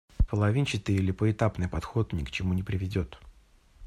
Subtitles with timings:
[0.27, 3.19] Половинчатый или поэтапный подход ни к чему не приведет.